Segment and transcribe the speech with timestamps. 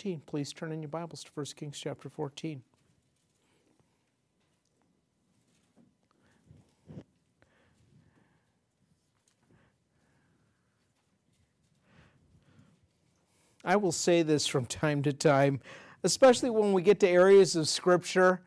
[0.00, 0.22] 14.
[0.24, 2.62] Please turn in your Bibles to 1 Kings chapter 14.
[13.62, 15.60] I will say this from time to time,
[16.02, 18.40] especially when we get to areas of Scripture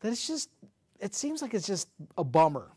[0.00, 0.50] that it's just,
[1.00, 1.88] it seems like it's just
[2.18, 2.68] a bummer.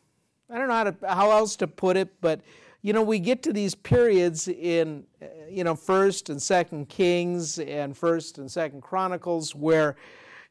[0.49, 2.39] I don't know how, to, how else to put it, but
[2.85, 5.05] you know, we get to these periods in,
[5.49, 9.95] you know, First and Second Kings and First and Second Chronicles where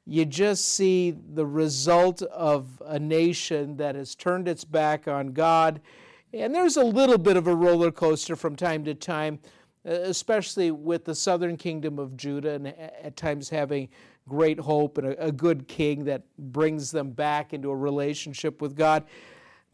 [0.05, 5.81] you just see the result of a nation that has turned its back on God.
[6.33, 9.39] And there's a little bit of a roller coaster from time to time,
[9.87, 13.89] uh, especially with the southern kingdom of Judah, and uh, at times having
[14.29, 19.05] great hope and a, good king that brings them back into a relationship with God.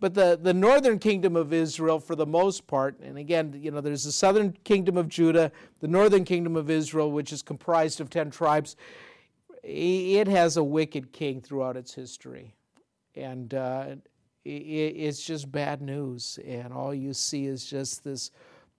[0.01, 3.83] But the, the northern kingdom of Israel, for the most part, and again, you know,
[3.83, 8.09] there's the southern kingdom of Judah, the northern kingdom of Israel, which is comprised of
[8.09, 8.77] 10 tribes,
[9.63, 12.55] it has a wicked king throughout its history.
[13.15, 13.97] And uh,
[14.45, 16.39] it's just bad news.
[16.47, 18.31] And all you see is just this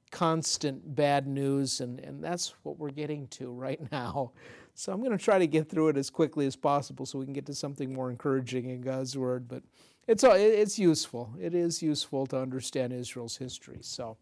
[0.10, 1.82] constant bad news.
[1.82, 4.32] And, and that's what we're getting to right now.
[4.74, 7.26] So I'm going to try to get through it as quickly as possible so we
[7.26, 9.48] can get to something more encouraging in God's Word.
[9.48, 9.62] But
[10.08, 11.34] it's, uh, it's useful.
[11.40, 13.80] It is useful to understand Israel's history.
[13.82, 14.18] So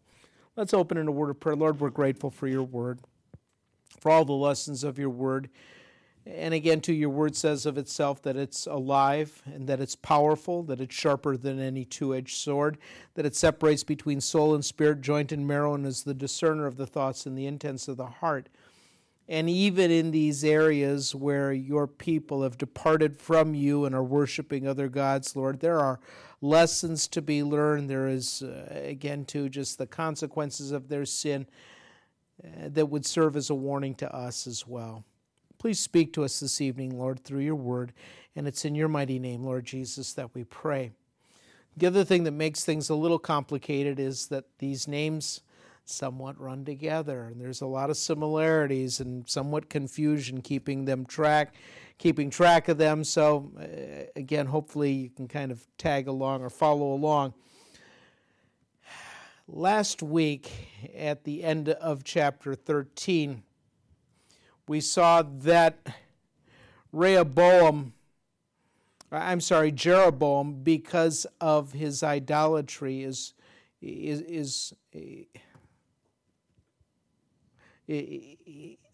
[0.56, 1.56] let's open in a word of prayer.
[1.56, 3.00] Lord, we're grateful for your word,
[3.98, 5.48] for all the lessons of your word.
[6.26, 10.62] And again, too, your word says of itself that it's alive and that it's powerful,
[10.64, 12.76] that it's sharper than any two edged sword,
[13.14, 16.76] that it separates between soul and spirit, joint and marrow, and is the discerner of
[16.76, 18.48] the thoughts and the intents of the heart.
[19.30, 24.66] And even in these areas where your people have departed from you and are worshiping
[24.66, 26.00] other gods, Lord, there are
[26.40, 27.88] lessons to be learned.
[27.88, 31.46] There is, uh, again, too, just the consequences of their sin
[32.42, 35.04] uh, that would serve as a warning to us as well.
[35.58, 37.92] Please speak to us this evening, Lord, through your word.
[38.34, 40.90] And it's in your mighty name, Lord Jesus, that we pray.
[41.76, 45.42] The other thing that makes things a little complicated is that these names
[45.90, 47.24] somewhat run together.
[47.24, 51.54] And there's a lot of similarities and somewhat confusion keeping them track,
[51.98, 53.04] keeping track of them.
[53.04, 57.34] So uh, again, hopefully you can kind of tag along or follow along.
[59.52, 60.50] Last week,
[60.96, 63.42] at the end of chapter 13,
[64.68, 65.84] we saw that
[66.92, 67.94] Rehoboam,
[69.10, 73.34] I'm sorry, Jeroboam, because of his idolatry, is,
[73.82, 74.74] is, is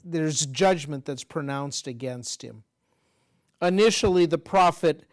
[0.05, 2.63] there's judgment that's pronounced against him.
[3.61, 5.05] Initially, the prophet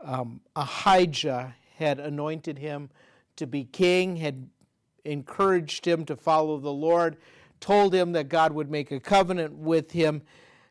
[0.00, 2.90] um, Ahijah had anointed him
[3.36, 4.48] to be king, had
[5.04, 7.16] encouraged him to follow the Lord,
[7.60, 10.22] told him that God would make a covenant with him.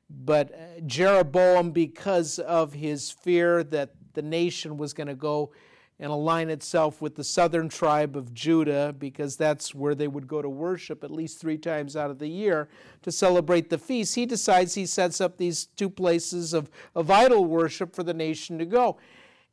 [0.10, 5.52] But uh, Jeroboam, because of his fear that the nation was going to go
[6.00, 10.42] and align itself with the southern tribe of Judah because that's where they would go
[10.42, 12.70] to worship at least three times out of the year
[13.02, 14.16] to celebrate the feast.
[14.16, 18.58] He decides he sets up these two places of, of idol worship for the nation
[18.60, 18.98] to go.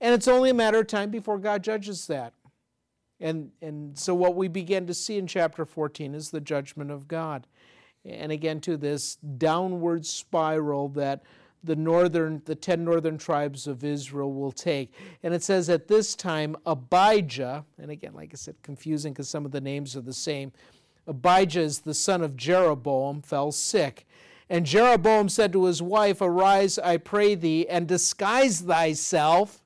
[0.00, 2.32] And it's only a matter of time before God judges that.
[3.18, 7.08] And, and so, what we begin to see in chapter 14 is the judgment of
[7.08, 7.46] God.
[8.04, 11.22] And again, to this downward spiral that
[11.66, 14.92] the northern the 10 northern tribes of Israel will take.
[15.22, 19.44] And it says at this time Abijah, and again like I said confusing because some
[19.44, 20.52] of the names are the same.
[21.06, 24.06] Abijah is the son of Jeroboam fell sick.
[24.48, 29.62] And Jeroboam said to his wife, Arise, I pray thee, and disguise thyself,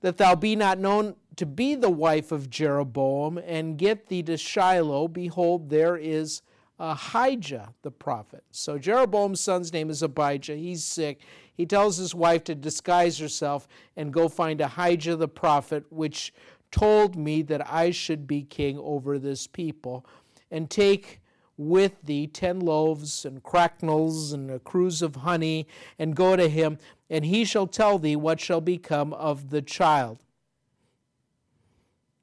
[0.00, 4.36] that thou be not known to be the wife of Jeroboam, and get thee to
[4.36, 5.08] Shiloh.
[5.08, 6.42] Behold, there is
[6.78, 8.44] Ahijah the prophet.
[8.50, 10.56] So Jeroboam's son's name is Abijah.
[10.56, 11.20] He's sick.
[11.54, 13.66] He tells his wife to disguise herself
[13.96, 16.34] and go find Ahijah the prophet, which
[16.70, 20.04] told me that I should be king over this people,
[20.50, 21.20] and take
[21.56, 25.66] with thee ten loaves and cracknels and a cruse of honey,
[25.98, 26.76] and go to him,
[27.08, 30.25] and he shall tell thee what shall become of the child.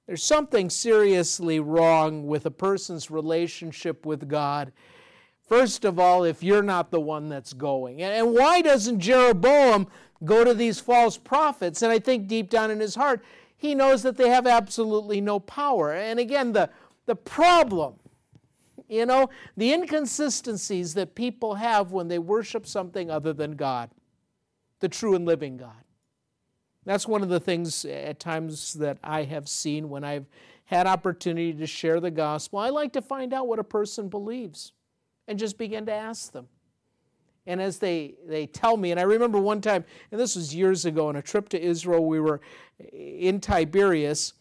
[0.06, 4.74] There's something seriously wrong with a person's relationship with God.
[5.48, 8.02] First of all, if you're not the one that's going.
[8.02, 9.88] And why doesn't Jeroboam
[10.26, 11.82] go to these false prophets?
[11.82, 13.24] And I think deep down in his heart,
[13.56, 15.94] he knows that they have absolutely no power.
[15.94, 16.70] And again, the,
[17.06, 17.96] the problem,
[18.90, 23.90] you know, the inconsistencies that people have when they worship something other than God,
[24.82, 25.82] the true and living God.
[26.85, 30.25] That's one of the things eh, at times that I have seen when I've
[30.65, 32.59] had opportunity to share the gospel.
[32.59, 34.74] I like to find out what a person believes
[35.27, 36.47] and just begin to ask them.
[37.45, 40.85] And as they, they tell me, and I remember one time, and this was years
[40.85, 42.41] ago, on a trip to Israel, we were
[42.80, 44.33] eh, in Tiberias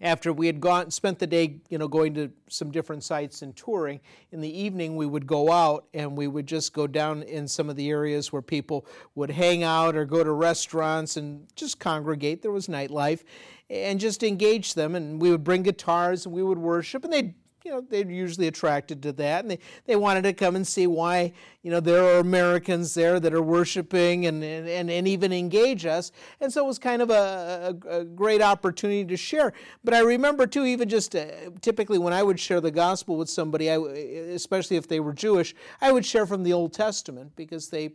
[0.00, 3.56] after we had gone spent the day you know going to some different sites and
[3.56, 4.00] touring
[4.32, 7.68] in the evening we would go out and we would just go down in some
[7.68, 12.42] of the areas where people would hang out or go to restaurants and just congregate.
[12.42, 13.22] There was nightlife.
[13.70, 17.34] And just engage them and we would bring guitars and we would worship and they'd
[17.68, 20.86] you know, they're usually attracted to that, and they, they wanted to come and see
[20.86, 25.84] why, you know, there are Americans there that are worshiping and, and, and even engage
[25.84, 26.10] us.
[26.40, 29.52] And so it was kind of a, a, a great opportunity to share.
[29.84, 31.26] But I remember, too, even just uh,
[31.60, 35.54] typically when I would share the gospel with somebody, I, especially if they were Jewish,
[35.82, 37.90] I would share from the Old Testament because they,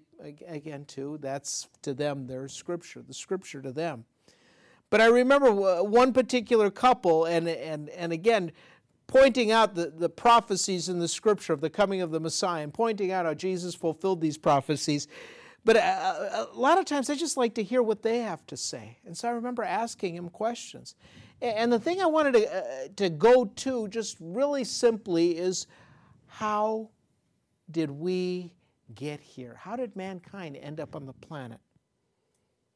[0.47, 4.05] again, too, that's to them their scripture, the scripture to them.
[4.91, 8.51] But I remember one particular couple, and, and, and again,
[9.13, 12.73] pointing out the, the prophecies in the scripture of the coming of the Messiah and
[12.73, 15.07] pointing out how Jesus fulfilled these prophecies.
[15.63, 18.43] But a, uh, a, lot of times I just like to hear what they have
[18.47, 18.97] to say.
[19.05, 20.95] And so I remember asking him questions.
[21.41, 25.67] And the thing I wanted to, uh, to go to just really simply is
[26.25, 26.89] how
[27.69, 28.51] did we
[28.95, 29.59] get here?
[29.59, 31.59] How did mankind end up on the planet?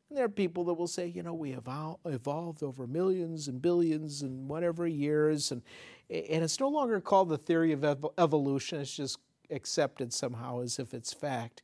[0.09, 4.21] And there are people that will say, you know, we evolved over millions and billions
[4.21, 5.61] and whatever years, and,
[6.09, 7.83] and it's no longer called the theory of
[8.17, 9.19] evolution, it's just
[9.51, 11.61] accepted somehow as if it's fact.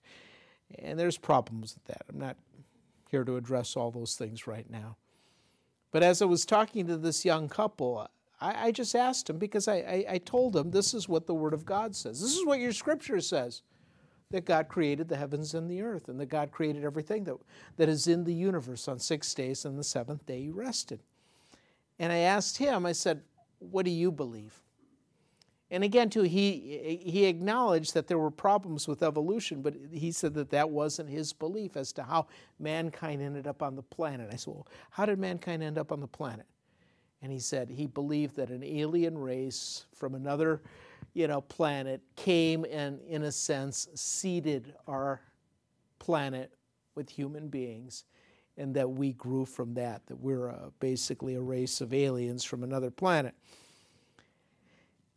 [0.79, 2.05] And there's problems with that.
[2.09, 2.37] I'm not
[3.09, 4.97] here to address all those things right now.
[5.91, 8.07] But as I was talking to this young couple,
[8.41, 11.33] I, I just asked him because I, I, I told him this is what the
[11.35, 12.19] Word of God says.
[12.19, 13.61] This is what your scripture says
[14.33, 17.37] that God created the heavens and the earth, and that God created everything that,
[17.77, 20.99] that is in the universe on six days, and the seventh day he rested.
[21.99, 23.21] And I asked him, I said,
[23.59, 24.59] What do you believe?
[25.69, 30.33] And again, too, he, he acknowledged that there were problems with evolution, but he said
[30.33, 32.25] that that wasn't his belief as to how
[32.59, 34.29] mankind ended up on the planet.
[34.33, 36.47] I said, Well, how did mankind end up on the planet?
[37.21, 40.63] And he said he believed that an alien race from another
[41.13, 45.21] you know, planet came and, in a sense, seeded our
[45.99, 46.51] planet
[46.95, 48.03] with human beings,
[48.57, 52.63] and that we grew from that, that we're a, basically a race of aliens from
[52.63, 53.33] another planet.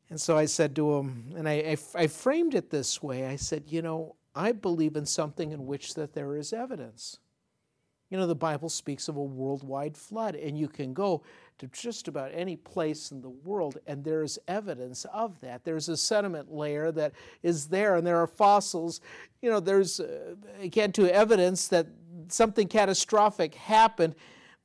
[0.09, 3.37] And so I said to him, and I, I, I framed it this way I
[3.37, 7.19] said, you know, I believe in something in which that there is evidence.
[8.11, 11.23] You know, the Bible speaks of a worldwide flood, and you can go
[11.59, 15.65] to just about any place in the world, and there is evidence of that.
[15.65, 17.13] There's a sediment layer that
[17.43, 19.01] is there, and there are fossils.
[19.43, 21.87] You know, there's, uh, again, to evidence that
[22.29, 24.15] something catastrophic happened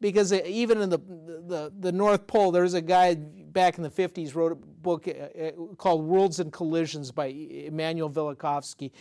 [0.01, 4.33] because even in the, the, the North Pole, there's a guy back in the 50s
[4.33, 8.91] wrote a book uh, uh, called Worlds and Collisions by Immanuel Velikovsky.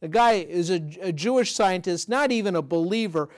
[0.00, 3.28] The guy is a, a Jewish scientist, not even a believer,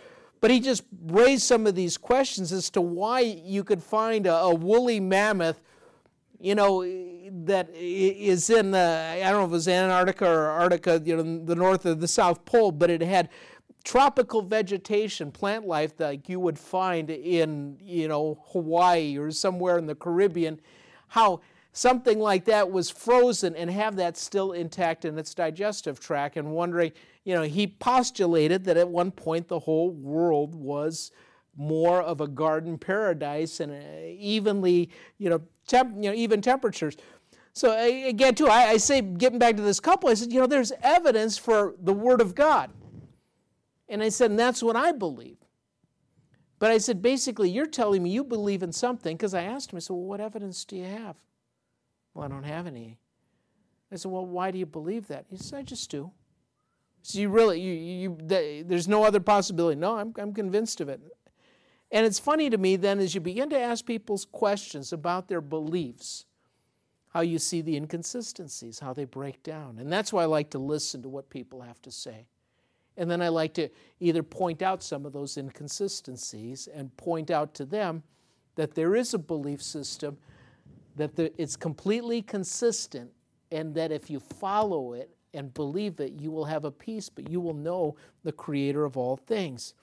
[0.43, 4.35] but he just raised some of these questions as to why you could find a,
[4.35, 5.63] a woolly mammoth,
[6.41, 6.83] you know,
[7.45, 11.45] that is in, the, I don't know if it was Antarctica or Arctica, you know,
[11.45, 13.29] the north of the South Pole, but it had
[13.85, 19.87] tropical vegetation, plant life like you would find in, you know, Hawaii or somewhere in
[19.87, 20.61] the Caribbean,
[21.07, 21.41] how
[21.73, 26.51] something like that was frozen and have that still intact in its digestive tract and
[26.51, 26.91] wondering,
[27.25, 31.13] you know, he postulated that at one point the whole world was
[31.57, 36.97] more of a garden paradise and uh, evenly, you know, temp, you know, even temperatures.
[37.53, 40.47] So again, too, I, I say, getting back to this couple, I said, you know,
[40.47, 42.71] there's evidence for the Word of God.
[43.89, 45.37] And I said, and that's what I believe.
[46.59, 49.77] But I said, basically, you're telling me you believe in something, because I asked him,
[49.77, 51.17] I said, well, what evidence do you have?
[52.15, 52.99] Well, I don't have any.
[53.91, 55.27] I said, well, why do you believe that?
[55.29, 56.11] He said, I just do.
[57.03, 59.79] So you really, you, you, there's no other possibility.
[59.79, 61.01] No, I'm, I'm convinced of it.
[61.91, 65.41] And it's funny to me then as you begin to ask people's questions about their
[65.41, 66.25] beliefs,
[67.11, 69.79] how you see the inconsistencies, how they break down.
[69.79, 72.27] And that's why I like to listen to what people have to say.
[72.97, 73.69] And then I like to
[74.01, 78.03] either point out some of those inconsistencies and point out to them
[78.55, 80.19] that there is a belief system,
[80.97, 83.11] that the, it's completely consistent,
[83.51, 87.29] and that if you follow it and believe it, you will have a peace, but
[87.31, 89.75] you will know the Creator of all things.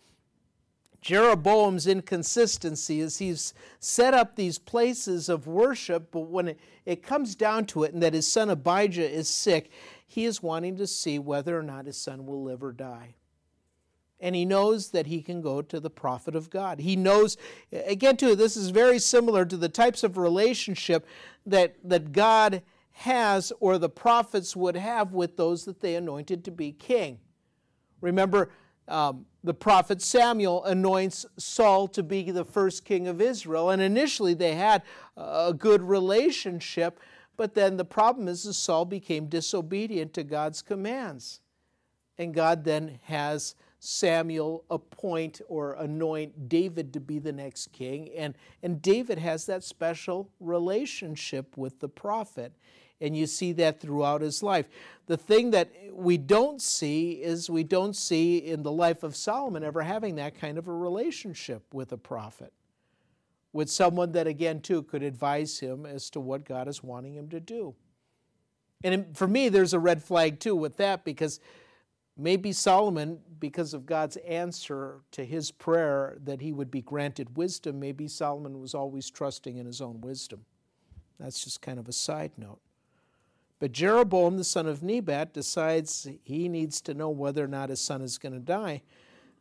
[1.02, 7.36] Jeroboam's inconsistency is he's set up these places of worship, but when it, it comes
[7.36, 9.72] down to it, and that his son Abijah is sick,
[10.06, 13.16] he is wanting to see whether or not his son will live or die.
[14.20, 16.80] And he knows that he can go to the prophet of God.
[16.80, 17.38] He knows,
[17.72, 21.08] again, too, this is very similar to the types of relationship
[21.46, 22.62] that, that God
[23.00, 27.18] has or the prophets would have with those that they anointed to be king.
[28.02, 28.52] Remember,
[28.90, 34.34] um, the prophet Samuel anoints Saul to be the first king of Israel, and initially
[34.34, 34.84] they had
[35.16, 37.00] a good relationship,
[37.38, 41.40] but then the problem is that Saul became disobedient to God's commands.
[42.18, 48.10] And God then has Samuel appoint or anoint David to be the next king.
[48.10, 52.52] And, and David has that special relationship with the prophet.
[53.02, 54.68] And you see that throughout his life.
[55.08, 59.64] The thing that we don't see is we don't see in the life of Solomon
[59.64, 62.54] ever having that kind of a relationship with a prophet,
[63.54, 67.30] with someone that, again, too, could advise him as to what God is wanting him
[67.30, 67.74] to do.
[68.84, 71.40] And for me, there's a red flag, too, with that because
[72.18, 77.80] maybe Solomon, because of God's answer to his prayer that he would be granted wisdom,
[77.80, 80.46] maybe Solomon was always trusting in his own wisdom.
[81.20, 82.60] That's just kind of a side note.
[83.60, 87.82] But Jeroboam, the son of Nebat, decides he needs to know whether or not his
[87.82, 88.82] son is going to die.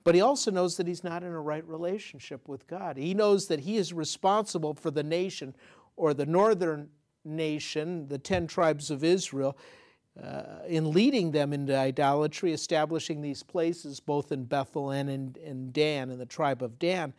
[0.03, 2.97] But he also knows that he's not in a right relationship with God.
[2.97, 5.55] He knows that he is responsible for the nation
[5.97, 6.89] or the northern
[7.25, 9.57] nation, the 10 tribes of Israel,
[10.21, 15.71] uh, in leading them into idolatry, establishing these places both in Bethel and in, in
[15.71, 17.13] Dan, in the tribe of Dan.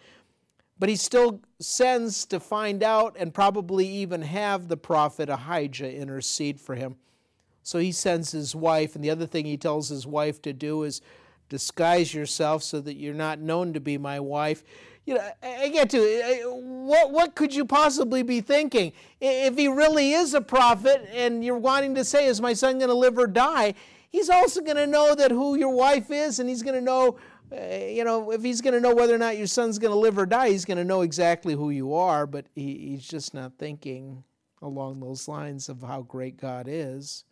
[0.79, 6.59] But he still sends to find out and probably even have the prophet Ahijah intercede
[6.59, 6.95] for him.
[7.63, 10.83] So he sends his wife, and the other thing he tells his wife to do
[10.83, 11.01] is
[11.49, 14.63] disguise yourself so that you're not known to be my wife.
[15.05, 15.99] You know, I get to
[16.61, 18.93] what what could you possibly be thinking?
[19.19, 22.89] If he really is a prophet and you're wanting to say, is my son going
[22.89, 23.73] to live or die?
[24.11, 27.17] He's also going to know that who your wife is, and he's going to know
[27.51, 29.99] uh, you know, if he's going to know whether or not your son's going to
[29.99, 33.33] live or die, he's going to know exactly who you are, but he, he's just
[33.33, 34.23] not thinking
[34.61, 37.23] along those lines of how great God is.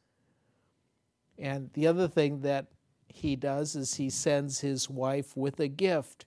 [1.37, 2.67] And the other thing that
[3.07, 6.25] he does is he sends his wife with a gift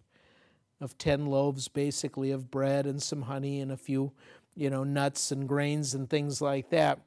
[0.80, 4.12] of 10 loaves, basically, of bread and some honey and a few,
[4.54, 7.00] you know, nuts and grains and things like that.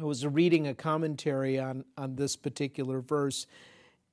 [0.00, 3.46] I was reading a commentary on, on this particular verse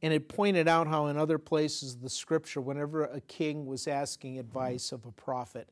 [0.01, 3.87] and it pointed out how in other places of the scripture, whenever a king was
[3.87, 5.69] asking advice of a prophet,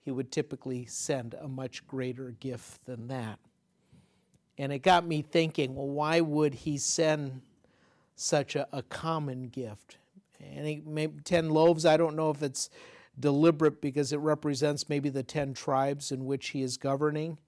[0.00, 3.38] he would typically send a much greater gift than that.
[4.58, 7.40] And it got me thinking, well, why would he send
[8.14, 9.96] such a, a common gift?
[10.40, 12.68] And he, maybe 10 loaves, I don't know if it's
[13.18, 17.38] deliberate because it represents maybe the 10 tribes in which he is governing.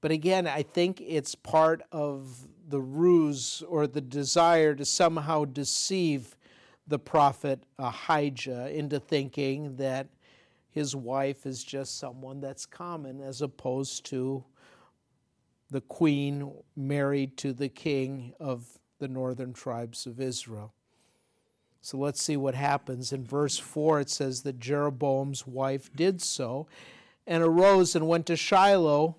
[0.00, 6.36] But again, I think it's part of the ruse or the desire to somehow deceive
[6.86, 10.08] the prophet Ahijah into thinking that
[10.70, 14.44] his wife is just someone that's common as opposed to
[15.70, 20.72] the queen married to the king of the northern tribes of Israel.
[21.80, 23.12] So let's see what happens.
[23.12, 26.66] In verse 4, it says that Jeroboam's wife did so
[27.26, 29.16] and arose and went to Shiloh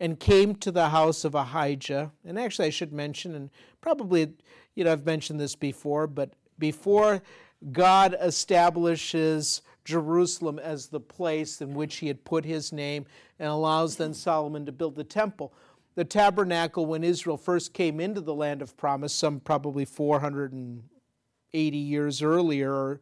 [0.00, 2.10] and came to the house of Ahijah.
[2.24, 3.50] And actually, I should mention, and
[3.82, 4.32] probably,
[4.74, 7.22] you know, I've mentioned this before, but before
[7.70, 13.04] God establishes Jerusalem as the place in which he had put his name
[13.38, 15.52] and allows then Solomon to build the temple.
[15.96, 22.22] The tabernacle, when Israel first came into the land of promise, some probably 480 years
[22.22, 23.00] earlier,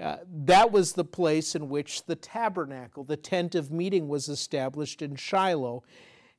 [0.00, 5.02] uh, that was the place in which the tabernacle, the tent of meeting, was established
[5.02, 5.84] in Shiloh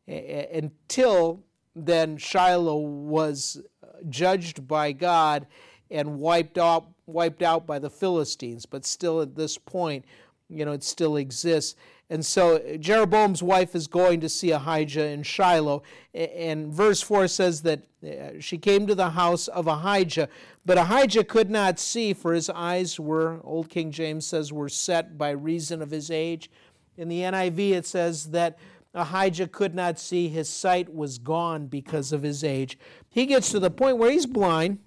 [0.07, 1.43] until
[1.75, 3.61] then Shiloh was
[4.09, 5.47] judged by God
[5.91, 8.65] and wiped out, wiped out by the Philistines.
[8.65, 10.05] But still, at this point,
[10.49, 11.75] you know, it still exists.
[12.09, 15.81] And so Jeroboam's wife is going to see Ahijah in Shiloh.
[16.13, 20.29] And verse 4 says that uh, she came to the house of Ahijah,
[20.63, 25.17] but Ahijah could not see, for his eyes were, Old King James says, were set
[25.17, 26.51] by reason of his age.
[26.97, 28.59] In the NIV, it says that
[28.95, 30.29] Ahijah could not see.
[30.29, 32.79] His sight was gone because of his age.
[33.09, 34.79] He gets to the point where he's blind.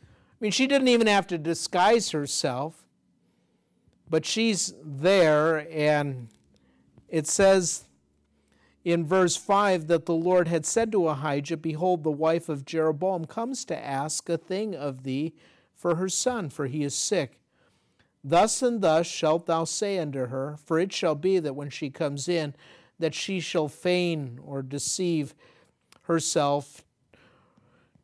[0.00, 2.84] I mean, she didn't even have to disguise herself,
[4.10, 6.28] but she's there, and
[7.08, 7.84] it says
[8.84, 13.24] in verse 5 that the Lord had said to Ahijah, Behold, the wife of Jeroboam
[13.24, 15.32] comes to ask a thing of thee
[15.74, 17.38] for her son, for he is sick.
[18.22, 21.90] Thus and thus shalt thou say unto her, for it shall be that when she
[21.90, 22.54] comes in,
[22.98, 25.34] that she shall feign or deceive
[26.02, 26.84] herself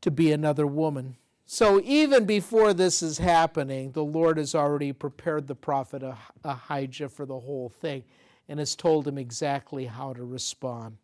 [0.00, 1.16] to be another woman.
[1.46, 6.02] So even before this is happening, the Lord has already prepared the prophet
[6.44, 8.04] Ahijah for the whole thing
[8.48, 10.96] and has told him exactly how to respond.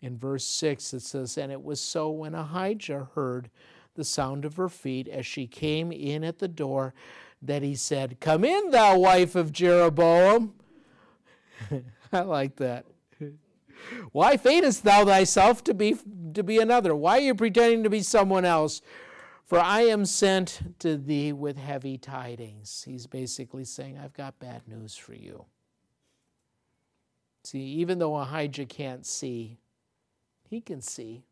[0.00, 3.50] In verse 6, it says, And it was so when Ahijah heard
[3.94, 6.94] the sound of her feet as she came in at the door
[7.40, 10.54] that he said, Come in, thou wife of Jeroboam.
[12.14, 12.86] I like that.
[14.12, 15.96] Why feignest thou thyself to be,
[16.32, 16.94] to be another?
[16.94, 18.80] Why are you pretending to be someone else?
[19.44, 22.84] For I am sent to thee with heavy tidings.
[22.86, 25.44] He's basically saying, I've got bad news for you.
[27.42, 29.58] See, even though Ahijah can't see,
[30.48, 31.24] he can see.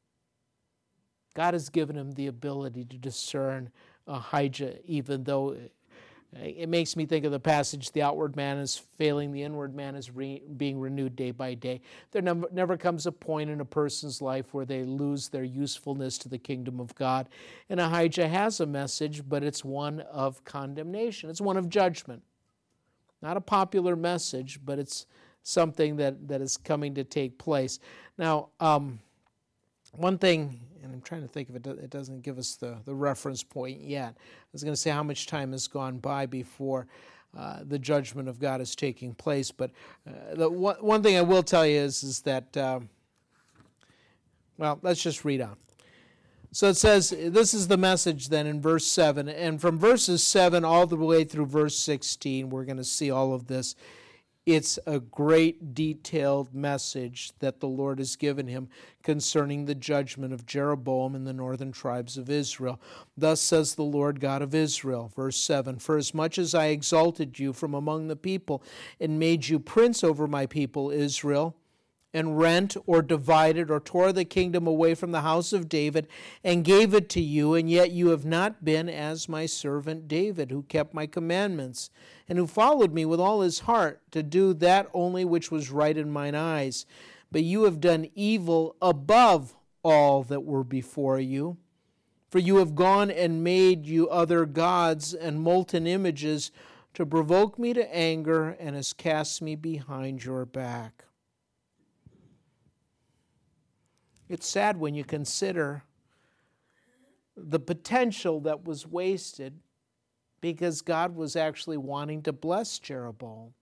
[1.34, 3.70] God has given him the ability to discern
[4.06, 5.56] Ahijah, even though
[6.34, 9.94] it makes me think of the passage the outward man is failing, the inward man
[9.94, 11.80] is re- being renewed day by day.
[12.10, 16.16] There never, never comes a point in a person's life where they lose their usefulness
[16.18, 17.28] to the kingdom of God.
[17.68, 22.22] And Ahijah has a message, but it's one of condemnation, it's one of judgment.
[23.20, 25.06] Not a popular message, but it's
[25.42, 27.78] something that, that is coming to take place.
[28.16, 29.00] Now, um,
[29.92, 32.76] one thing, and I'm trying to think if it, do, it doesn't give us the,
[32.84, 34.14] the reference point yet.
[34.16, 36.86] I was going to say how much time has gone by before
[37.36, 39.50] uh, the judgment of God is taking place.
[39.50, 39.70] But
[40.06, 42.88] uh, the one, one thing I will tell you is, is that, um,
[44.58, 45.56] well, let's just read on.
[46.54, 49.26] So it says, this is the message then in verse 7.
[49.28, 53.32] And from verses 7 all the way through verse 16, we're going to see all
[53.32, 53.74] of this.
[54.44, 58.68] It's a great detailed message that the Lord has given him
[59.04, 62.80] concerning the judgment of Jeroboam and the northern tribes of Israel.
[63.16, 67.38] Thus says the Lord God of Israel, verse 7 For as much as I exalted
[67.38, 68.64] you from among the people
[68.98, 71.56] and made you prince over my people Israel,
[72.14, 76.06] and rent or divided or tore the kingdom away from the house of David
[76.44, 80.50] and gave it to you, and yet you have not been as my servant David,
[80.50, 81.90] who kept my commandments,
[82.28, 85.96] and who followed me with all his heart to do that only which was right
[85.96, 86.86] in mine eyes.
[87.30, 91.56] But you have done evil above all that were before you.
[92.30, 96.50] For you have gone and made you other gods and molten images
[96.94, 101.06] to provoke me to anger, and has cast me behind your back.
[104.32, 105.84] It's sad when you consider
[107.36, 109.58] the potential that was wasted
[110.40, 113.52] because God was actually wanting to bless Jeroboam.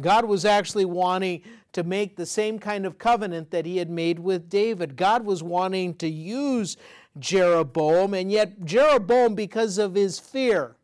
[0.00, 4.18] God was actually wanting to make the same kind of covenant that he had made
[4.18, 4.96] with David.
[4.96, 6.76] God was wanting to use
[7.20, 10.74] Jeroboam, and yet Jeroboam, because of his fear,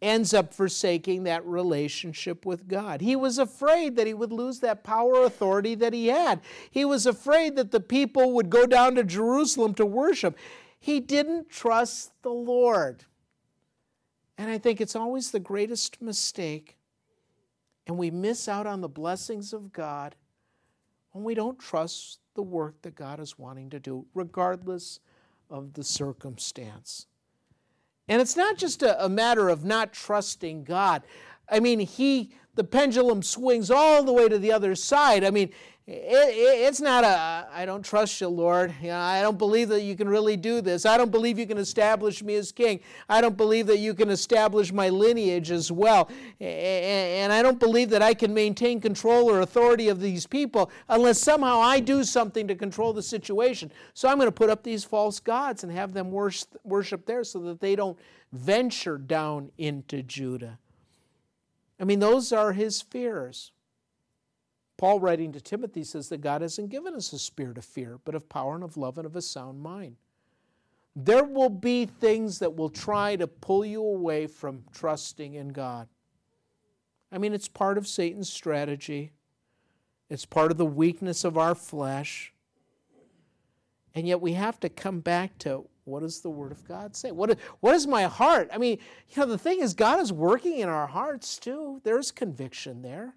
[0.00, 3.00] ends up forsaking that relationship with God.
[3.00, 6.40] He was afraid that he would lose that power authority that he had.
[6.70, 10.38] He was afraid that the people would go down to Jerusalem to worship.
[10.78, 13.04] He didn't trust the Lord.
[14.36, 16.76] And I think it's always the greatest mistake.
[17.88, 20.14] And we miss out on the blessings of God
[21.10, 25.00] when we don't trust the work that God is wanting to do, regardless
[25.50, 27.07] of the circumstance.
[28.08, 31.02] And it's not just a, a matter of not trusting God.
[31.50, 35.22] I mean, he the pendulum swings all the way to the other side.
[35.22, 35.50] I mean,
[35.90, 38.74] it, it, it's not a, I don't trust you, Lord.
[38.82, 40.84] You know, I don't believe that you can really do this.
[40.84, 42.80] I don't believe you can establish me as king.
[43.08, 46.10] I don't believe that you can establish my lineage as well.
[46.40, 51.20] And I don't believe that I can maintain control or authority of these people unless
[51.20, 53.72] somehow I do something to control the situation.
[53.94, 57.38] So I'm going to put up these false gods and have them worship there so
[57.38, 57.98] that they don't
[58.30, 60.58] venture down into Judah.
[61.80, 63.52] I mean, those are his fears.
[64.78, 68.14] Paul, writing to Timothy, says that God hasn't given us a spirit of fear, but
[68.14, 69.96] of power and of love and of a sound mind.
[70.94, 75.88] There will be things that will try to pull you away from trusting in God.
[77.10, 79.10] I mean, it's part of Satan's strategy,
[80.08, 82.32] it's part of the weakness of our flesh.
[83.94, 87.10] And yet we have to come back to what does the Word of God say?
[87.10, 88.48] What is, what is my heart?
[88.52, 91.80] I mean, you know, the thing is, God is working in our hearts too.
[91.82, 93.14] There's conviction there.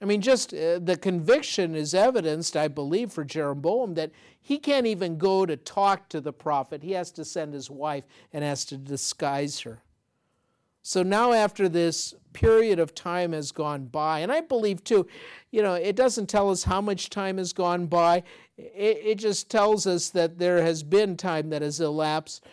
[0.00, 4.10] I mean, just uh, the conviction is evidenced, I believe, for Jeroboam that
[4.40, 6.82] he can't even go to talk to the prophet.
[6.82, 9.82] He has to send his wife and has to disguise her.
[10.82, 15.06] So now, after this period of time has gone by, and I believe too,
[15.50, 18.22] you know, it doesn't tell us how much time has gone by,
[18.56, 22.44] it, it just tells us that there has been time that has elapsed.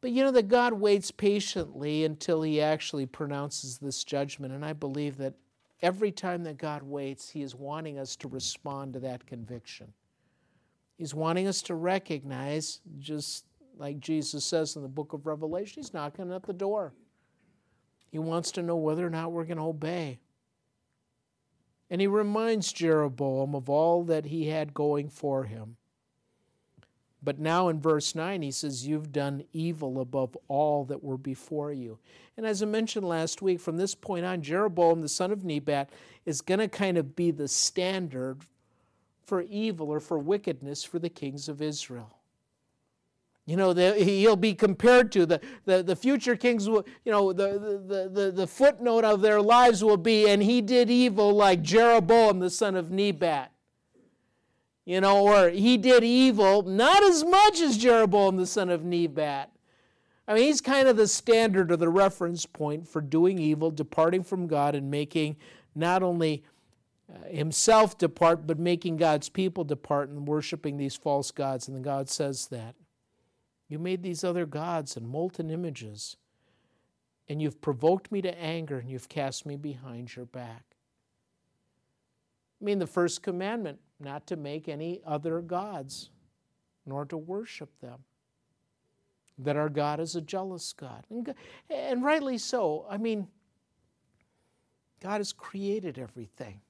[0.00, 4.54] But you know that God waits patiently until he actually pronounces this judgment.
[4.54, 5.34] And I believe that
[5.82, 9.92] every time that God waits, he is wanting us to respond to that conviction.
[10.96, 13.44] He's wanting us to recognize, just
[13.76, 16.92] like Jesus says in the book of Revelation, he's knocking at the door.
[18.10, 20.20] He wants to know whether or not we're going to obey.
[21.90, 25.76] And he reminds Jeroboam of all that he had going for him.
[27.22, 31.72] But now in verse 9, he says, You've done evil above all that were before
[31.72, 31.98] you.
[32.36, 35.90] And as I mentioned last week, from this point on, Jeroboam, the son of Nebat,
[36.24, 38.38] is going to kind of be the standard
[39.22, 42.16] for evil or for wickedness for the kings of Israel.
[43.46, 47.32] You know, the, he'll be compared to the, the, the future kings, will, you know,
[47.32, 51.60] the, the, the, the footnote of their lives will be, and he did evil like
[51.62, 53.52] Jeroboam, the son of Nebat
[54.90, 59.52] you know, or he did evil, not as much as Jeroboam the son of Nebat.
[60.26, 64.24] I mean, he's kind of the standard or the reference point for doing evil, departing
[64.24, 65.36] from God, and making
[65.76, 66.42] not only
[67.08, 71.68] uh, himself depart, but making God's people depart and worshiping these false gods.
[71.68, 72.74] And then God says that.
[73.68, 76.16] You made these other gods and molten images,
[77.28, 80.64] and you've provoked me to anger, and you've cast me behind your back.
[82.60, 86.10] I mean, the first commandment not to make any other gods,
[86.86, 88.00] nor to worship them.
[89.38, 91.04] That our God is a jealous God.
[91.08, 91.34] And,
[91.70, 92.86] and rightly so.
[92.90, 93.28] I mean,
[95.02, 96.60] God has created everything,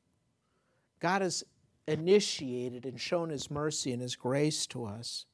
[1.01, 1.43] God has
[1.89, 5.27] initiated and shown His mercy and His grace to us.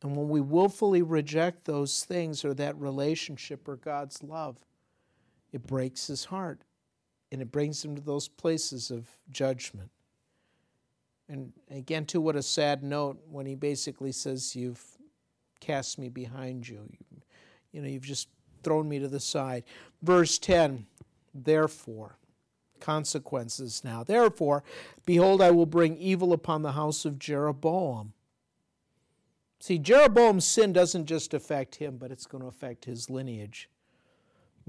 [0.00, 4.64] And when we willfully reject those things or that relationship or God's love,
[5.52, 6.62] it breaks His heart
[7.30, 9.90] and it brings him to those places of judgment.
[11.28, 14.82] And again, too, what a sad note when he basically says, You've
[15.60, 16.88] cast me behind you.
[16.90, 17.22] you.
[17.72, 18.28] You know, you've just
[18.62, 19.64] thrown me to the side.
[20.02, 20.86] Verse 10
[21.34, 22.16] Therefore,
[22.80, 24.02] consequences now.
[24.02, 24.64] Therefore,
[25.04, 28.14] behold, I will bring evil upon the house of Jeroboam.
[29.60, 33.68] See, Jeroboam's sin doesn't just affect him, but it's going to affect his lineage.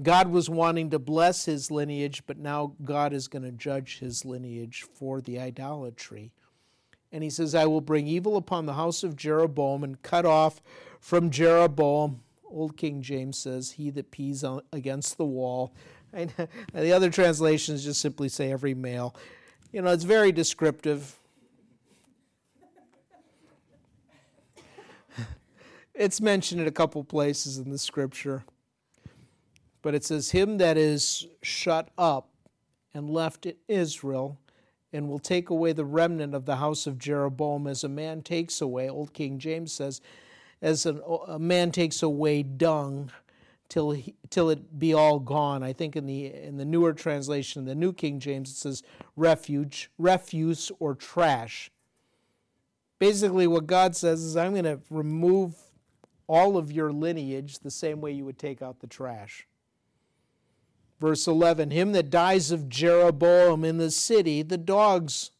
[0.02, 4.24] God was wanting to bless his lineage, but now God is going to judge his
[4.24, 6.32] lineage for the idolatry.
[7.12, 10.62] And he says, I will bring evil upon the house of Jeroboam and cut off
[11.00, 12.20] from Jeroboam.
[12.48, 15.74] Old King James says, He that pees against the wall.
[16.12, 16.32] And
[16.74, 19.14] the other translations just simply say, Every male.
[19.70, 21.14] You know, it's very descriptive.
[25.94, 28.42] it's mentioned in a couple places in the scripture.
[29.82, 32.28] But it says, Him that is shut up
[32.92, 34.38] and left in Israel,
[34.92, 38.60] and will take away the remnant of the house of Jeroboam as a man takes
[38.60, 40.00] away, Old King James says,
[40.62, 43.10] as an, a man takes away dung
[43.68, 45.62] till, he, till it be all gone.
[45.62, 48.82] I think in the, in the newer translation, the New King James, it says
[49.16, 51.70] refuge, refuse, or trash.
[52.98, 55.54] Basically, what God says is, I'm going to remove
[56.26, 59.46] all of your lineage the same way you would take out the trash.
[61.00, 65.30] Verse 11 Him that dies of Jeroboam in the city, the dogs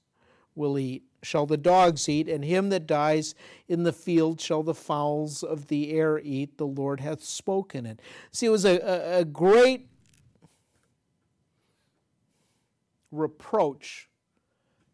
[0.54, 3.34] will eat, shall the dogs eat, and him that dies
[3.68, 6.56] in the field shall the fowls of the air eat.
[6.56, 8.00] The Lord hath spoken it.
[8.32, 9.88] See, it was a, a, a great
[13.12, 14.08] reproach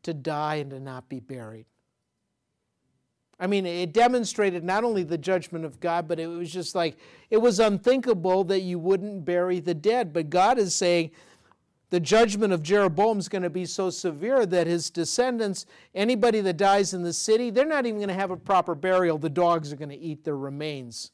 [0.02, 1.66] to die and to not be buried.
[3.38, 6.96] I mean, it demonstrated not only the judgment of God, but it was just like,
[7.29, 10.12] it was unthinkable that you wouldn't bury the dead.
[10.12, 11.11] But God is saying
[11.90, 16.57] the judgment of Jeroboam is going to be so severe that his descendants, anybody that
[16.57, 19.18] dies in the city, they're not even going to have a proper burial.
[19.18, 21.12] The dogs are going to eat their remains.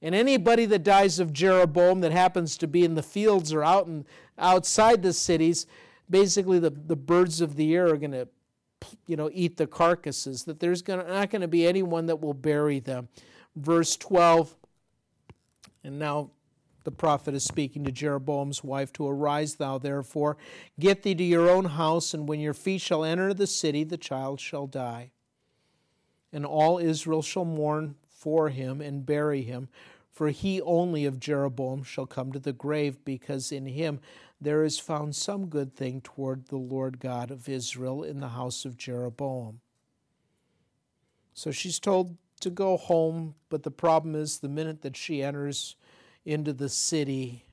[0.00, 3.86] And anybody that dies of Jeroboam that happens to be in the fields or out
[3.86, 4.04] and
[4.38, 5.66] outside the cities,
[6.08, 8.28] basically the, the birds of the air are going to
[9.06, 12.34] you know, eat the carcasses, that there's gonna, not going to be anyone that will
[12.34, 13.08] bury them.
[13.56, 14.54] Verse 12,
[15.84, 16.30] and now
[16.84, 20.36] the prophet is speaking to Jeroboam's wife to arise thou therefore
[20.80, 23.96] get thee to your own house and when your feet shall enter the city the
[23.96, 25.12] child shall die
[26.32, 29.68] and all Israel shall mourn for him and bury him
[30.10, 34.00] for he only of Jeroboam shall come to the grave because in him
[34.42, 38.64] there is found some good thing toward the Lord God of Israel in the house
[38.64, 39.60] of Jeroboam.
[41.32, 45.76] So she's told to go home, but the problem is the minute that she enters
[46.24, 47.44] into the city,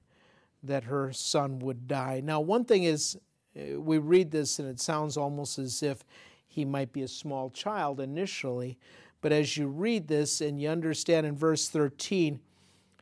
[0.64, 2.22] that her son would die.
[2.24, 3.18] Now, one thing is,
[3.56, 6.04] uh, we read this and it sounds almost as if
[6.48, 8.80] he might be a small child initially,
[9.22, 12.40] but as you read this and you understand in verse 13,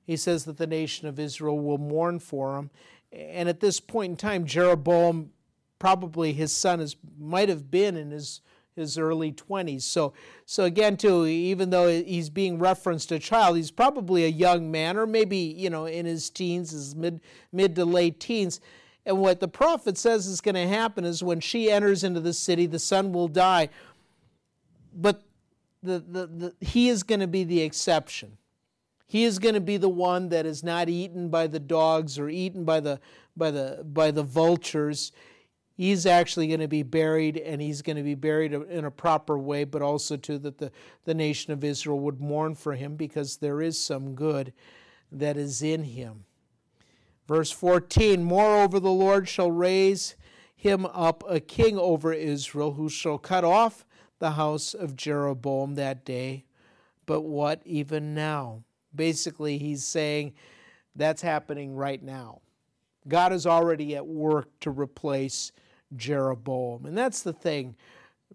[0.06, 2.70] he says that the nation of Israel will mourn for him
[3.12, 5.32] and at this point in time, Jeroboam,
[5.80, 8.42] probably his son, is, might have been in his,
[8.76, 9.82] his early 20s.
[9.82, 10.14] So,
[10.46, 14.98] so again, too, even though he's being referenced a child, he's probably a young man,
[14.98, 18.60] or maybe you know in his teens, his mid mid to late teens.
[19.06, 22.34] And what the prophet says is going to happen is when she enters into the
[22.34, 23.70] city, the son will die.
[24.94, 25.24] But
[25.82, 28.38] the, the, the, he is going to be the exception.
[29.08, 32.28] He is going to be the one that is not eaten by the dogs or
[32.30, 33.00] eaten by the,
[33.38, 35.14] by the, by the vultures.
[35.74, 39.38] He's actually going to be buried, and he's going to be buried in a proper
[39.40, 40.72] way, but also too that the,
[41.06, 44.52] the nation of Israel would mourn for him because there is some good
[45.10, 46.26] that is in him.
[47.28, 50.16] Verse 14 Moreover, the Lord shall raise
[50.54, 53.86] him up a king over Israel, who shall cut off
[54.20, 56.46] the house of Jeroboam that day.
[57.06, 58.64] But what even now?
[58.96, 60.34] Basically, he's saying
[60.96, 62.42] that's happening right now.
[63.08, 65.52] God is already at work to replace
[65.96, 66.86] Jeroboam.
[66.86, 67.76] And that's the thing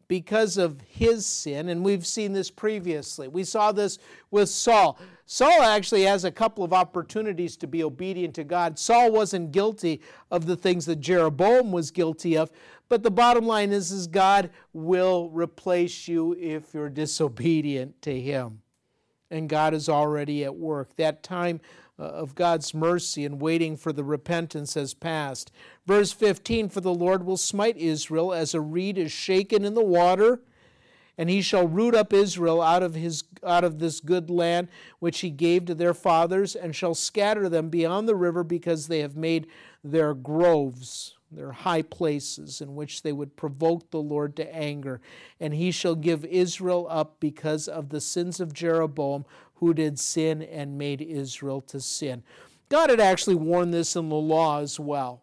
[0.08, 3.28] because of his sin, and we've seen this previously.
[3.28, 3.98] We saw this
[4.30, 4.98] with Saul.
[5.26, 8.78] Saul actually has a couple of opportunities to be obedient to God.
[8.78, 12.50] Saul wasn't guilty of the things that Jeroboam was guilty of,
[12.88, 18.61] but the bottom line is, is God will replace you if you're disobedient to him.
[19.32, 20.94] And God is already at work.
[20.96, 21.60] That time
[21.98, 25.50] uh, of God's mercy and waiting for the repentance has passed.
[25.86, 29.84] Verse 15 For the Lord will smite Israel as a reed is shaken in the
[29.84, 30.40] water,
[31.16, 34.68] and he shall root up Israel out of, his, out of this good land
[34.98, 39.00] which he gave to their fathers, and shall scatter them beyond the river because they
[39.00, 39.46] have made
[39.82, 45.00] their groves their high places in which they would provoke the Lord to anger.
[45.40, 49.24] And he shall give Israel up because of the sins of Jeroboam,
[49.56, 52.22] who did sin and made Israel to sin.
[52.68, 55.22] God had actually warned this in the law as well.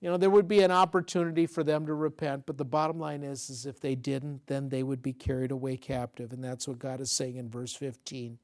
[0.00, 3.22] You know, there would be an opportunity for them to repent, but the bottom line
[3.22, 6.32] is, is if they didn't, then they would be carried away captive.
[6.32, 8.38] And that's what God is saying in verse 15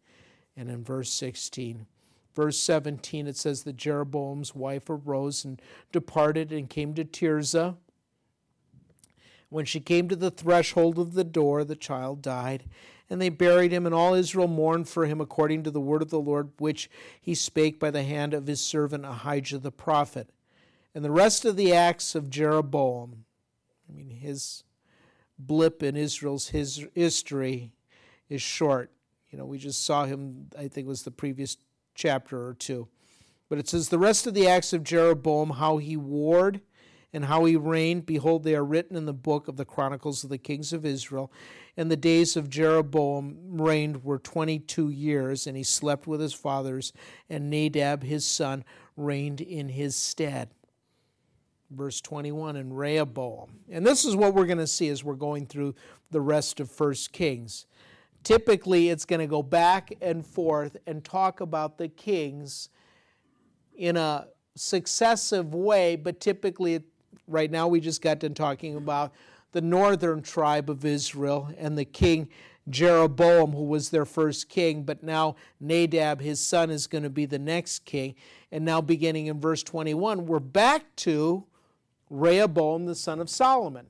[0.57, 1.87] and in verse 16.
[2.35, 5.61] Verse 17, it says that Jeroboam's wife arose and
[5.93, 7.77] departed and came to Tirzah.
[9.51, 12.65] When she came to the threshold of the door, the child died.
[13.11, 16.09] And they buried him, and all Israel mourned for him according to the word of
[16.09, 16.89] the Lord, which
[17.21, 20.31] he spake by the hand of his servant Ahijah the prophet.
[20.95, 23.27] And the rest of the acts of Jeroboam,
[23.87, 24.65] I mean, his
[25.39, 27.73] blip in Israel's his history
[28.31, 28.91] is short.
[29.31, 31.57] You know, we just saw him, I think it was the previous
[31.95, 32.89] chapter or two.
[33.49, 36.61] But it says, The rest of the acts of Jeroboam, how he warred
[37.13, 40.31] and how he reigned, behold, they are written in the book of the Chronicles of
[40.31, 41.31] the Kings of Israel.
[41.77, 46.93] And the days of Jeroboam reigned were 22 years, and he slept with his fathers,
[47.29, 48.65] and Nadab his son
[48.97, 50.51] reigned in his stead.
[51.71, 53.61] Verse 21 and Rehoboam.
[53.71, 55.75] And this is what we're going to see as we're going through
[56.11, 57.67] the rest of First Kings.
[58.25, 62.69] Typically, it's going to go back and forth and talk about the kings
[63.75, 66.83] in a successive way, but typically,
[67.27, 69.13] right now, we just got done talking about
[69.53, 72.29] the northern tribe of Israel and the king
[72.69, 77.27] Jeroboam, who was their first king, but now Nadab, his son, is going to be
[77.27, 78.15] the next king.
[78.53, 81.45] And now, beginning in verse 21, we're back to
[82.09, 83.87] Rehoboam, the son of Solomon.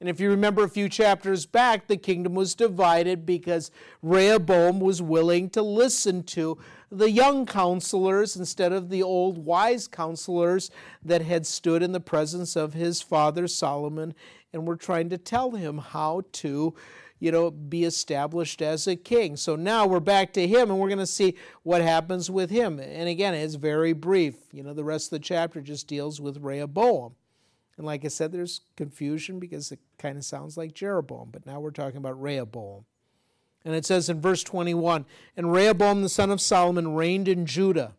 [0.00, 3.70] And if you remember a few chapters back, the kingdom was divided because
[4.02, 6.58] Rehoboam was willing to listen to
[6.90, 10.70] the young counselors instead of the old wise counselors
[11.02, 14.14] that had stood in the presence of his father Solomon
[14.52, 16.74] and were trying to tell him how to
[17.18, 19.36] you know be established as a king.
[19.36, 22.78] So now we're back to him and we're going to see what happens with him.
[22.78, 24.34] And again it's very brief.
[24.52, 27.14] You know the rest of the chapter just deals with rehoboam
[27.76, 31.60] and like i said there's confusion because it kind of sounds like jeroboam but now
[31.60, 32.84] we're talking about rehoboam
[33.64, 35.04] and it says in verse 21
[35.36, 37.94] and rehoboam the son of solomon reigned in judah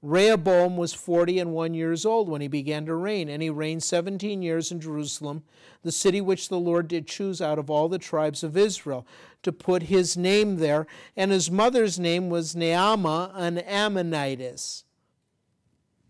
[0.00, 3.82] Rehoboam was forty and one years old when he began to reign, and he reigned
[3.82, 5.42] seventeen years in Jerusalem,
[5.82, 9.04] the city which the Lord did choose out of all the tribes of Israel,
[9.42, 10.86] to put his name there.
[11.16, 14.84] And his mother's name was Naamah, an Ammonitess.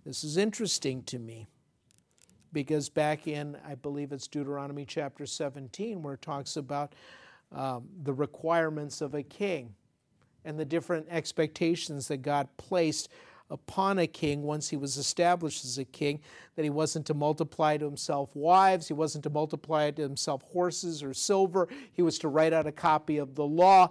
[0.04, 1.48] This is interesting to me
[2.52, 6.94] because back in, I believe it's Deuteronomy chapter 17, where it talks about
[7.52, 9.74] um, the requirements of a king
[10.44, 13.08] and the different expectations that God placed
[13.50, 16.20] upon a king once he was established as a king,
[16.54, 21.02] that he wasn't to multiply to himself wives, he wasn't to multiply to himself horses
[21.02, 23.88] or silver, he was to write out a copy of the law.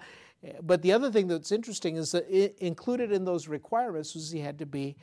[0.61, 2.29] But the other thing that's interesting is that
[2.63, 4.95] included in those requirements was he had to be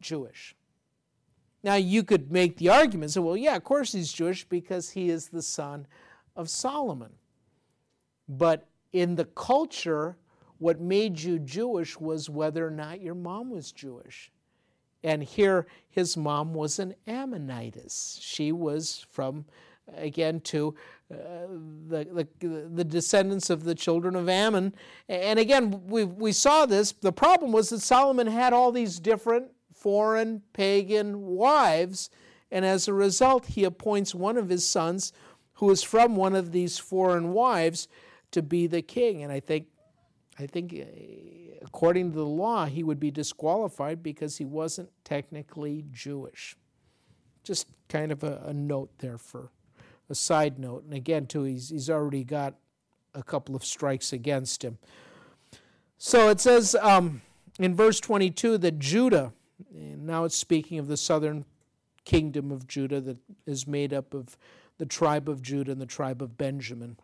[0.00, 0.54] Jewish.
[1.66, 5.10] Now, you could make the argument, say, well, yeah, of course he's Jewish because he
[5.10, 5.88] is the son
[6.36, 7.10] of Solomon.
[8.28, 10.16] But in the culture
[10.58, 14.30] what made you Jewish was whether or not your mom was Jewish.
[15.02, 18.20] And here his mom was an Ammonitess.
[18.22, 19.44] She was from,
[19.92, 20.72] again, to
[21.12, 21.16] uh,
[21.88, 24.72] the, the, the descendants of the children of Ammon.
[25.08, 26.92] And again, we, we saw this.
[26.92, 32.10] The problem was that Solomon had all these different foreign pagan wives,
[32.50, 35.12] and as a result, he appoints one of his sons,
[35.54, 37.88] who is from one of these foreign wives,
[38.30, 39.22] to be the king.
[39.22, 39.66] And I think,
[40.38, 45.84] I think, uh, according to the law, he would be disqualified because he wasn't technically
[45.92, 46.56] Jewish.
[47.42, 49.50] Just kind of a, a note there for
[50.08, 50.84] a side note.
[50.84, 52.54] And again, too, he's, he's already got
[53.14, 54.78] a couple of strikes against him.
[55.98, 57.22] So it says um,
[57.58, 59.32] in verse 22 that Judah,
[59.76, 61.44] now it's speaking of the southern
[62.04, 64.36] kingdom of Judah that is made up of
[64.78, 66.96] the tribe of Judah and the tribe of Benjamin.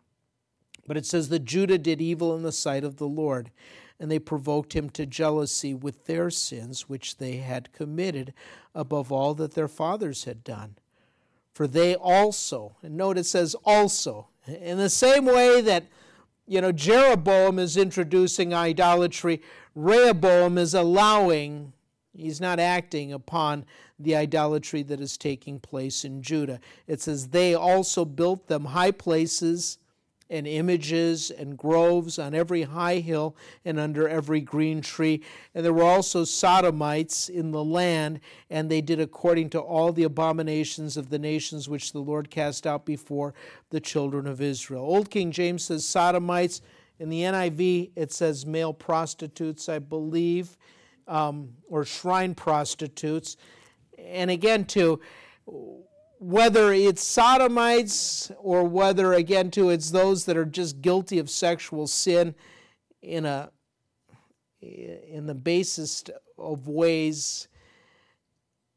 [0.87, 3.51] But it says that Judah did evil in the sight of the Lord,
[3.99, 8.33] and they provoked him to jealousy with their sins which they had committed
[8.75, 10.75] above all that their fathers had done.
[11.53, 15.85] For they also, and note it says also, in the same way that
[16.47, 19.41] you know Jeroboam is introducing idolatry,
[19.75, 21.73] Rehoboam is allowing,
[22.15, 23.65] he's not acting upon
[23.99, 26.59] the idolatry that is taking place in Judah.
[26.87, 29.77] It says, They also built them high places
[30.29, 35.21] and images and groves on every high hill and under every green tree.
[35.53, 40.03] And there were also sodomites in the land, and they did according to all the
[40.03, 43.35] abominations of the nations which the Lord cast out before
[43.69, 44.83] the children of Israel.
[44.83, 46.61] Old King James says sodomites.
[46.99, 50.57] In the NIV, it says male prostitutes, I believe,
[51.07, 53.37] um, or shrine prostitutes.
[53.97, 54.99] And again, too,
[56.23, 61.85] whether it's sodomites or whether again too it's those that are just guilty of sexual
[61.85, 62.33] sin
[63.01, 63.51] in a
[64.61, 67.49] in the basest of ways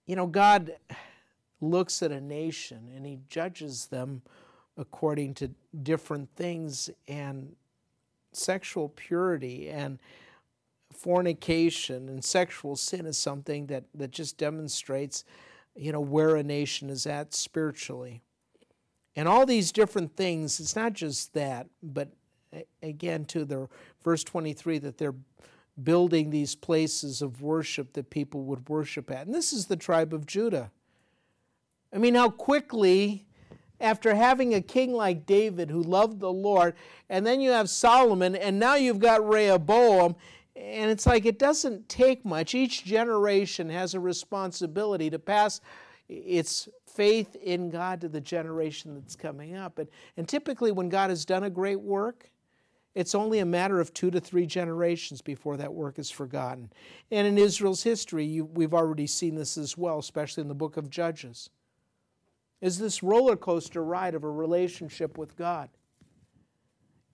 [0.06, 0.74] you know god
[1.60, 4.22] looks at a nation and he judges them
[4.76, 5.48] according to
[5.84, 7.54] different things and
[8.32, 10.00] sexual purity and
[10.96, 15.24] fornication and sexual sin is something that that just demonstrates
[15.76, 18.22] you know, where a nation is at spiritually.
[19.14, 22.09] And all these different things, it's not just that, but
[22.82, 23.68] again, to the
[24.02, 25.14] verse 23, that they're
[25.82, 29.26] building these places of worship that people would worship at.
[29.26, 30.70] And this is the tribe of Judah.
[31.94, 33.26] I mean, how quickly,
[33.80, 36.74] after having a king like David who loved the Lord,
[37.09, 40.16] and then you have Solomon, and now you've got Rehoboam,
[40.57, 42.55] and it's like it doesn't take much.
[42.55, 45.61] Each generation has a responsibility to pass
[46.09, 49.79] its faith in God to the generation that's coming up.
[49.79, 52.31] And, and typically, when God has done a great work,
[52.95, 56.73] it's only a matter of two to three generations before that work is forgotten.
[57.11, 60.79] And in Israel's history, you, we've already seen this as well, especially in the book
[60.79, 61.51] of Judges.
[62.62, 65.69] Is this roller coaster ride of a relationship with God?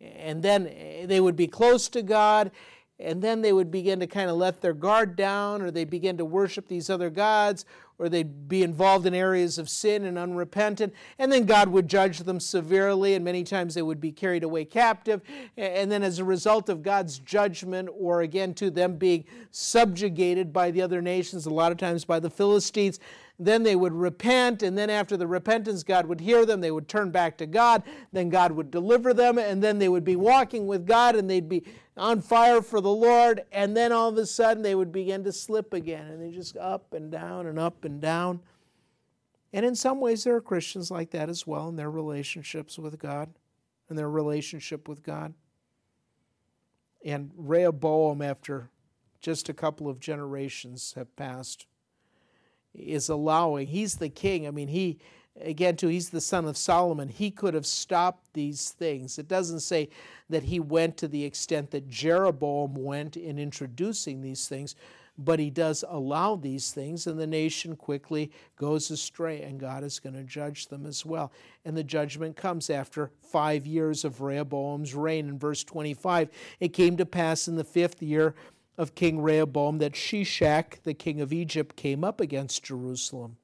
[0.01, 0.65] And then
[1.07, 2.53] they would be close to God,
[2.99, 6.17] and then they would begin to kind of let their guard down, or they begin
[6.19, 7.65] to worship these other gods,
[7.99, 12.19] or they'd be involved in areas of sin and unrepentant, and then God would judge
[12.21, 15.21] them severely, and many times they would be carried away captive.
[15.57, 20.71] And then, as a result of God's judgment, or again to them being subjugated by
[20.71, 22.99] the other nations, a lot of times by the Philistines,
[23.39, 26.61] then they would repent, and then after the repentance, God would hear them.
[26.61, 27.83] They would turn back to God.
[28.13, 31.49] Then God would deliver them, and then they would be walking with God, and they'd
[31.49, 31.65] be
[31.97, 33.45] on fire for the Lord.
[33.53, 36.57] And then all of a sudden, they would begin to slip again, and they just
[36.57, 38.41] up and down and up and down.
[39.53, 42.99] And in some ways, there are Christians like that as well in their relationships with
[42.99, 43.31] God
[43.89, 45.35] and their relationship with God.
[47.05, 48.71] And Rehoboam, after
[49.21, 51.67] just a couple of generations have passed,
[52.75, 53.67] is allowing.
[53.67, 54.47] He's the king.
[54.47, 54.99] I mean, he,
[55.41, 57.09] again, too, he's the son of Solomon.
[57.09, 59.19] He could have stopped these things.
[59.19, 59.89] It doesn't say
[60.29, 64.75] that he went to the extent that Jeroboam went in introducing these things,
[65.19, 70.01] but he does allow these things, and the nation quickly goes astray, and God is
[70.01, 71.33] going to judge them as well.
[71.65, 75.29] And the judgment comes after five years of Rehoboam's reign.
[75.29, 76.31] In verse 25,
[76.61, 78.35] it came to pass in the fifth year
[78.79, 83.37] of King Rehoboam that Shishak, the king of Egypt, came up against Jerusalem.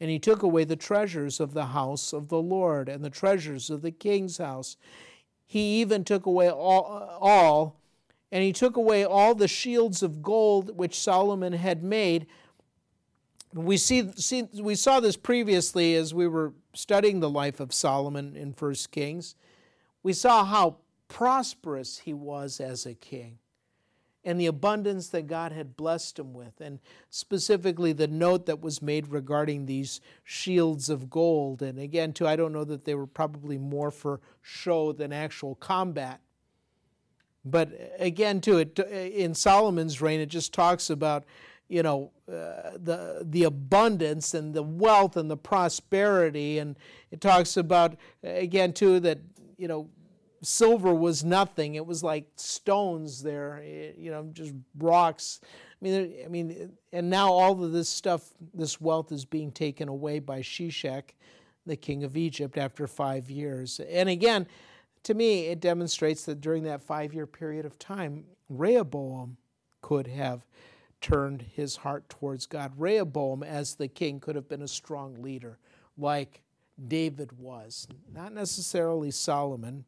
[0.00, 3.70] And he took away the treasures of the house of the Lord and the treasures
[3.70, 4.76] of the king's house.
[5.46, 7.76] He even took away all, all
[8.32, 12.26] and he took away all the shields of gold which Solomon had made.
[13.54, 18.36] We, see, see, we saw this previously as we were studying the life of Solomon
[18.36, 19.36] in 1 Kings.
[20.02, 20.76] We saw how
[21.08, 23.38] prosperous he was as a king.
[24.26, 28.82] And the abundance that God had blessed him with, and specifically the note that was
[28.82, 31.62] made regarding these shields of gold.
[31.62, 35.54] And again, too, I don't know that they were probably more for show than actual
[35.54, 36.20] combat.
[37.44, 41.24] But again, too, it, in Solomon's reign, it just talks about
[41.68, 46.76] you know uh, the the abundance and the wealth and the prosperity, and
[47.12, 49.18] it talks about again too that
[49.56, 49.88] you know
[50.46, 55.40] silver was nothing; it was like stones there, eh, you know, just rocks.
[55.80, 59.88] I mean, I mean, and now all of this stuff, this wealth, is being taken
[59.88, 61.14] away by Shishak,
[61.66, 63.80] the king of Egypt, after five years.
[63.80, 64.46] And again,
[65.02, 69.36] to me, it demonstrates that during that five year period of time, Rehoboam
[69.82, 70.46] could have
[71.00, 72.72] turned his heart towards God.
[72.76, 75.58] Rehoboam, as the king, could have been a strong leader
[75.98, 76.42] like
[76.88, 79.84] David was, not necessarily Solomon.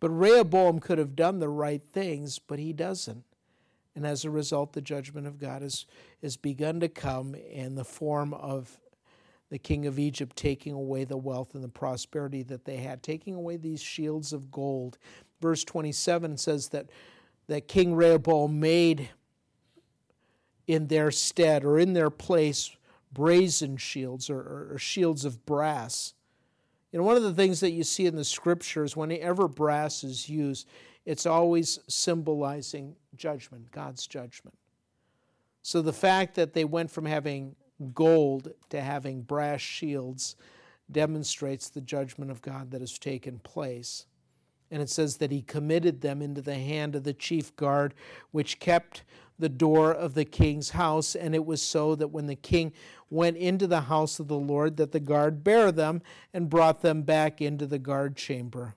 [0.00, 3.24] But Rehoboam could have done the right things, but he doesn't.
[3.96, 5.86] And as a result, the judgment of God has,
[6.20, 8.78] has begun to come in the form of
[9.50, 13.34] the king of Egypt taking away the wealth and the prosperity that they had, taking
[13.34, 14.98] away these shields of gold.
[15.40, 16.86] Verse 27 says that,
[17.46, 19.10] that King Rehoboam made
[20.66, 22.74] in their stead or in their place
[23.12, 26.14] brazen shields or, or, or shields of brass.
[26.94, 30.28] You know, one of the things that you see in the scriptures, whenever brass is
[30.28, 30.68] used,
[31.04, 34.56] it's always symbolizing judgment, God's judgment.
[35.62, 37.56] So the fact that they went from having
[37.94, 40.36] gold to having brass shields
[40.88, 44.06] demonstrates the judgment of God that has taken place.
[44.74, 47.94] And it says that he committed them into the hand of the chief guard,
[48.32, 49.04] which kept
[49.38, 51.14] the door of the king's house.
[51.14, 52.72] And it was so that when the king
[53.08, 56.02] went into the house of the Lord, that the guard bare them
[56.32, 58.74] and brought them back into the guard chamber.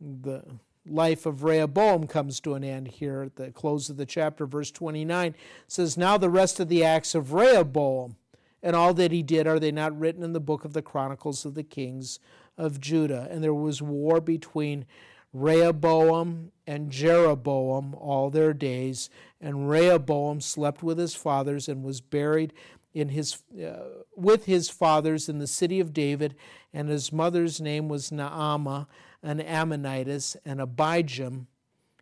[0.00, 0.42] The
[0.86, 4.46] life of Rehoboam comes to an end here at the close of the chapter.
[4.46, 5.34] Verse 29
[5.66, 8.16] says, Now the rest of the acts of Rehoboam
[8.62, 11.44] and all that he did, are they not written in the book of the Chronicles
[11.44, 12.18] of the Kings
[12.58, 13.26] of Judah?
[13.30, 14.84] And there was war between
[15.32, 19.08] Rehoboam and Jeroboam all their days.
[19.40, 22.52] And Rehoboam slept with his fathers and was buried
[22.92, 26.34] in his, uh, with his fathers in the city of David.
[26.72, 28.86] And his mother's name was Naamah,
[29.22, 31.46] an Ammonitess, and Abijam,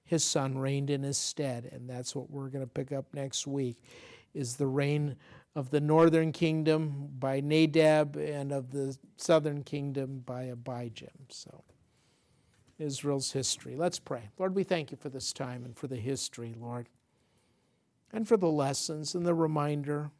[0.04, 1.68] his son, reigned in his stead.
[1.72, 3.76] And that's what we're going to pick up next week,
[4.34, 5.16] is the reign
[5.56, 11.08] of the northern kingdom by Nadab and of the southern kingdom by Abijam.
[11.30, 11.64] So.
[12.78, 13.74] Israel's history.
[13.74, 14.28] Let's pray.
[14.38, 16.88] Lord, we thank you for this time and for the history, Lord,
[18.12, 20.10] and for the lessons and the reminder,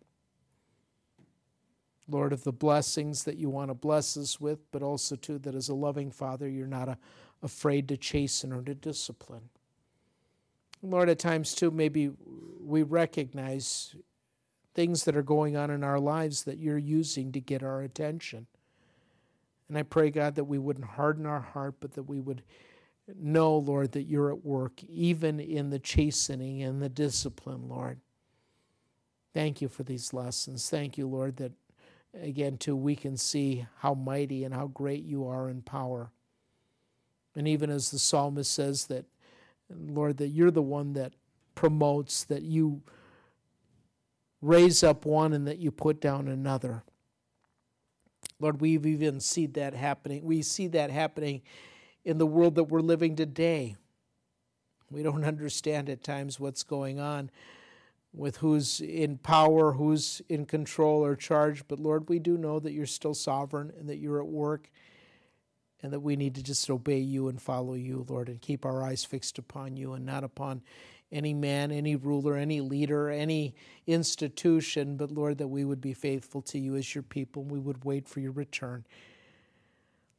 [2.09, 5.55] Lord, of the blessings that you want to bless us with, but also, too, that
[5.55, 6.99] as a loving Father, you're not a,
[7.43, 9.51] afraid to chasten or to discipline.
[10.83, 12.11] Lord, at times, too, maybe
[12.61, 13.95] we recognize
[14.77, 18.47] things that are going on in our lives that you're using to get our attention.
[19.69, 22.43] And I pray, God, that we wouldn't harden our heart, but that we would
[23.19, 28.01] know, Lord, that you're at work, even in the chastening and the discipline, Lord.
[29.33, 30.69] Thank you for these lessons.
[30.69, 31.53] Thank you, Lord, that
[32.23, 36.11] again, too, we can see how mighty and how great you are in power.
[37.35, 39.07] And even as the psalmist says that,
[39.71, 41.15] Lord, that you're the one that
[41.55, 42.83] promotes, that you
[44.47, 46.83] raise up one and that you put down another.
[48.39, 50.25] Lord, we've even seen that happening.
[50.25, 51.43] We see that happening
[52.05, 53.77] in the world that we're living today.
[54.91, 57.31] We don't understand at times what's going on
[58.13, 62.73] with who's in power, who's in control or charge, but Lord, we do know that
[62.73, 64.71] you're still sovereign and that you're at work
[65.83, 68.83] and that we need to just obey you and follow you, Lord, and keep our
[68.83, 70.63] eyes fixed upon you and not upon
[71.13, 73.55] any man, any ruler, any leader, any
[73.87, 77.59] institution, but Lord, that we would be faithful to you as your people and we
[77.59, 78.85] would wait for your return.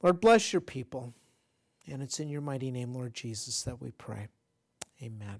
[0.02, 1.14] Lord, bless your people.
[1.90, 4.28] And it's in your mighty name, Lord Jesus, that we pray.
[5.02, 5.40] Amen.